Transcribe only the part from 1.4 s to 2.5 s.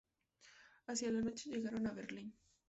llegaron a Berlín.